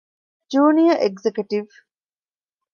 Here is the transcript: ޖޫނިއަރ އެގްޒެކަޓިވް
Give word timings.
ޖޫނިއަރ 0.51 0.97
އެގްޒެކަޓިވް 1.01 1.71